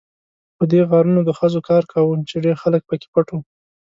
[0.55, 3.39] خو دې غارونو د خزو کار کاوه، چې ډېر خلک پکې پټ وو.